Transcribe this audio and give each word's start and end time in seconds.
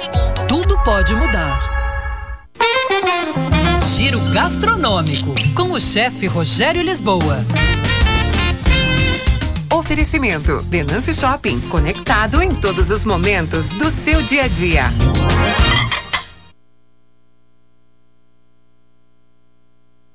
segundo, 0.00 0.46
tudo 0.46 0.82
pode 0.82 1.14
mudar. 1.14 1.60
Giro 3.82 4.18
gastronômico 4.32 5.34
com 5.54 5.72
o 5.72 5.80
chefe 5.80 6.26
Rogério 6.26 6.82
Lisboa. 6.82 7.44
Oferecimento: 9.70 10.62
Denâncio 10.62 11.12
Shopping, 11.12 11.60
conectado 11.68 12.42
em 12.42 12.54
todos 12.54 12.90
os 12.90 13.04
momentos 13.04 13.70
do 13.70 13.90
seu 13.90 14.22
dia 14.22 14.44
a 14.44 14.48
dia. 14.48 14.84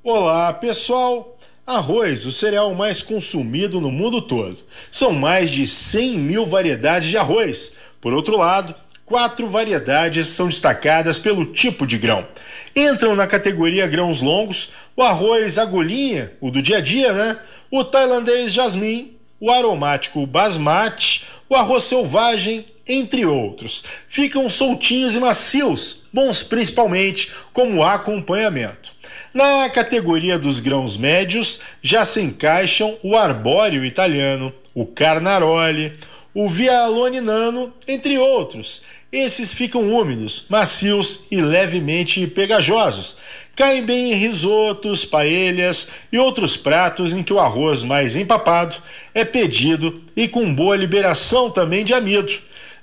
Olá, 0.04 0.52
pessoal! 0.54 1.38
Arroz, 1.68 2.28
o 2.28 2.32
cereal 2.32 2.74
mais 2.76 3.02
consumido 3.02 3.82
no 3.82 3.92
mundo 3.92 4.22
todo. 4.22 4.58
São 4.92 5.14
mais 5.14 5.50
de 5.50 5.66
100 5.66 6.20
mil 6.20 6.46
variedades 6.46 7.10
de 7.10 7.18
arroz. 7.18 7.72
Por 8.00 8.14
outro 8.14 8.38
lado, 8.38 8.76
quatro 9.06 9.48
variedades 9.48 10.28
são 10.28 10.48
destacadas 10.48 11.20
pelo 11.20 11.46
tipo 11.46 11.86
de 11.86 11.98
grão. 11.98 12.28
Entram 12.76 13.16
na 13.16 13.28
categoria 13.28 13.88
grãos 13.88 14.22
longos 14.22 14.72
o 14.96 15.04
arroz 15.04 15.58
agulhinha, 15.58 16.32
o 16.42 16.50
do 16.50 16.62
dia 16.62 16.78
a 16.78 16.82
dia, 16.82 17.14
né? 17.14 17.38
O 17.70 17.84
tailandês 17.84 18.54
jasmim, 18.54 19.16
o 19.40 19.52
aromático 19.52 20.26
basmati, 20.26 21.26
o 21.50 21.56
arroz 21.56 21.84
selvagem, 21.84 22.66
entre 22.88 23.26
outros. 23.26 23.84
Ficam 24.08 24.48
soltinhos 24.50 25.16
e 25.16 25.20
macios, 25.20 26.04
bons 26.14 26.44
principalmente 26.44 27.32
como 27.52 27.84
acompanhamento. 27.84 28.94
Na 29.34 29.70
categoria 29.70 30.40
dos 30.40 30.60
grãos 30.60 30.98
médios 30.98 31.60
já 31.82 32.06
se 32.06 32.22
encaixam 32.22 32.98
o 33.04 33.18
arbóreo 33.18 33.84
italiano, 33.84 34.54
o 34.74 34.86
carnaroli, 34.86 35.94
o 36.36 36.50
vialone 36.50 37.22
nano, 37.22 37.74
entre 37.88 38.18
outros. 38.18 38.82
Esses 39.10 39.54
ficam 39.54 39.90
úmidos, 39.94 40.44
macios 40.50 41.22
e 41.32 41.42
levemente 41.42 42.28
pegajosos. 42.28 43.16
Caem 43.56 43.84
bem 43.84 44.12
em 44.12 44.16
risotos, 44.16 45.06
paelhas 45.06 45.88
e 46.12 46.20
outros 46.20 46.58
pratos 46.58 47.14
em 47.14 47.24
que 47.24 47.32
o 47.32 47.40
arroz 47.40 47.84
mais 47.84 48.18
empapado 48.18 48.76
é 49.14 49.24
pedido 49.24 50.04
e 50.14 50.28
com 50.28 50.54
boa 50.54 50.76
liberação 50.76 51.50
também 51.50 51.86
de 51.86 51.94
amido. 51.94 52.34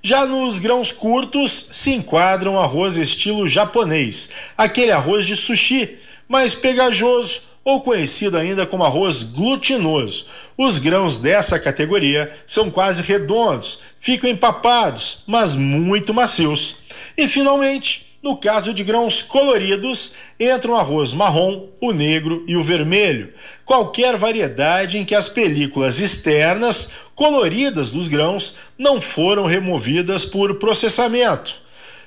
Já 0.02 0.24
nos 0.24 0.58
grãos 0.58 0.90
curtos 0.90 1.68
se 1.72 1.92
enquadram 1.92 2.58
arroz 2.58 2.96
estilo 2.96 3.46
japonês, 3.46 4.30
aquele 4.56 4.90
arroz 4.90 5.26
de 5.26 5.36
sushi 5.36 5.98
mais 6.26 6.54
pegajoso 6.54 7.51
ou 7.64 7.80
conhecido 7.80 8.36
ainda 8.36 8.66
como 8.66 8.84
arroz 8.84 9.22
glutinoso. 9.22 10.26
Os 10.56 10.78
grãos 10.78 11.18
dessa 11.18 11.58
categoria 11.58 12.32
são 12.46 12.70
quase 12.70 13.02
redondos, 13.02 13.80
ficam 14.00 14.28
empapados, 14.28 15.22
mas 15.26 15.54
muito 15.54 16.12
macios. 16.12 16.76
E 17.16 17.28
finalmente, 17.28 18.12
no 18.22 18.36
caso 18.36 18.72
de 18.72 18.84
grãos 18.84 19.22
coloridos, 19.22 20.12
entram 20.38 20.74
o 20.74 20.76
arroz 20.76 21.12
marrom, 21.12 21.68
o 21.80 21.92
negro 21.92 22.44
e 22.46 22.56
o 22.56 22.62
vermelho. 22.62 23.32
Qualquer 23.64 24.16
variedade 24.16 24.98
em 24.98 25.04
que 25.04 25.14
as 25.14 25.28
películas 25.28 26.00
externas 26.00 26.88
coloridas 27.14 27.90
dos 27.90 28.08
grãos 28.08 28.54
não 28.78 29.00
foram 29.00 29.46
removidas 29.46 30.24
por 30.24 30.56
processamento. 30.56 31.61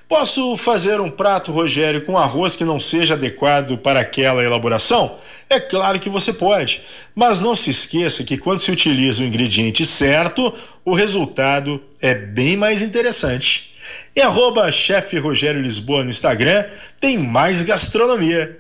Posso 0.08 0.56
fazer 0.58 1.02
um 1.02 1.09
prato, 1.09 1.52
Rogério, 1.52 2.06
com 2.06 2.17
arroz 2.17 2.56
que 2.56 2.64
não 2.64 2.80
seja 2.80 3.16
adequado 3.16 3.78
para 3.78 4.00
aquela 4.00 4.44
elaboração? 4.44 5.17
É 5.50 5.59
claro 5.59 6.00
que 6.00 6.09
você 6.09 6.31
pode, 6.31 6.81
mas 7.16 7.39
não 7.39 7.56
se 7.56 7.72
esqueça 7.72 8.23
que 8.23 8.38
quando 8.38 8.59
se 8.59 8.72
utiliza 8.72 9.23
o 9.23 9.25
ingrediente 9.25 9.86
certo, 9.86 10.53
o 10.84 10.94
resultado 10.94 11.81
é 12.00 12.14
bem 12.14 12.56
mais 12.56 12.81
interessante. 12.84 13.75
E 14.16 14.22
arroba 14.22 14.72
chefe 14.72 15.17
Rogério 15.17 15.62
Lisboa 15.62 16.03
no 16.03 16.09
Instagram 16.09 16.66
tem 17.00 17.17
mais 17.17 17.64
gastronomia. 17.64 18.59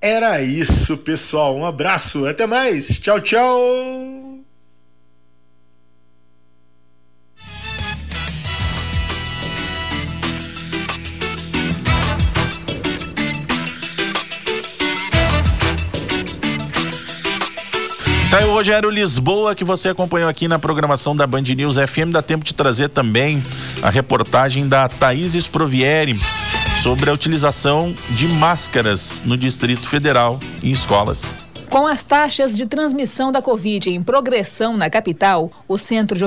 Era 0.00 0.40
isso, 0.42 0.96
pessoal. 0.98 1.56
Um 1.56 1.64
abraço, 1.64 2.26
até 2.26 2.46
mais. 2.46 2.98
Tchau, 2.98 3.20
tchau. 3.20 4.23
Tá 18.34 18.44
o 18.46 18.50
Rogério 18.50 18.90
Lisboa 18.90 19.54
que 19.54 19.62
você 19.62 19.90
acompanhou 19.90 20.28
aqui 20.28 20.48
na 20.48 20.58
programação 20.58 21.14
da 21.14 21.24
Band 21.24 21.42
News 21.42 21.76
FM. 21.76 22.10
Dá 22.10 22.20
tempo 22.20 22.44
de 22.44 22.52
trazer 22.52 22.88
também 22.88 23.40
a 23.80 23.90
reportagem 23.90 24.66
da 24.66 24.88
Thaís 24.88 25.34
Sprovieri 25.34 26.18
sobre 26.82 27.10
a 27.10 27.12
utilização 27.12 27.94
de 28.10 28.26
máscaras 28.26 29.22
no 29.24 29.36
Distrito 29.36 29.88
Federal 29.88 30.40
em 30.64 30.72
escolas. 30.72 31.24
Com 31.74 31.88
as 31.88 32.04
taxas 32.04 32.56
de 32.56 32.66
transmissão 32.66 33.32
da 33.32 33.42
Covid 33.42 33.90
em 33.90 34.00
progressão 34.00 34.76
na 34.76 34.88
capital, 34.88 35.50
o 35.66 35.76
Centro 35.76 36.16
de 36.16 36.22